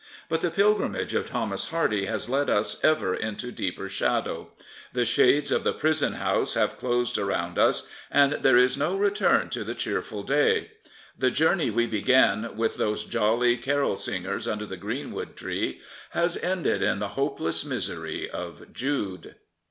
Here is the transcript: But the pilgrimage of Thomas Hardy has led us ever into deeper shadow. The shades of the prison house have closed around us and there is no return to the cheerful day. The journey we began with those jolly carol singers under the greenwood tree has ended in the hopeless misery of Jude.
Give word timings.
But 0.29 0.41
the 0.41 0.49
pilgrimage 0.49 1.13
of 1.13 1.29
Thomas 1.29 1.69
Hardy 1.69 2.05
has 2.05 2.27
led 2.27 2.49
us 2.49 2.83
ever 2.83 3.13
into 3.13 3.51
deeper 3.51 3.87
shadow. 3.87 4.49
The 4.93 5.05
shades 5.05 5.51
of 5.51 5.63
the 5.63 5.73
prison 5.73 6.13
house 6.13 6.55
have 6.55 6.79
closed 6.79 7.19
around 7.19 7.59
us 7.59 7.87
and 8.09 8.33
there 8.41 8.57
is 8.57 8.75
no 8.75 8.95
return 8.95 9.51
to 9.51 9.63
the 9.63 9.75
cheerful 9.75 10.23
day. 10.23 10.71
The 11.15 11.29
journey 11.29 11.69
we 11.69 11.85
began 11.85 12.57
with 12.57 12.77
those 12.77 13.03
jolly 13.03 13.57
carol 13.57 13.95
singers 13.95 14.47
under 14.47 14.65
the 14.65 14.75
greenwood 14.75 15.35
tree 15.35 15.81
has 16.13 16.35
ended 16.35 16.81
in 16.81 16.97
the 16.97 17.09
hopeless 17.09 17.63
misery 17.63 18.27
of 18.27 18.73
Jude. 18.73 19.35